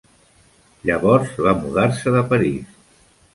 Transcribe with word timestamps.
Llavors 0.89 1.35
va 1.49 1.53
mudar-se 1.59 2.15
de 2.17 2.25
París. 2.33 2.83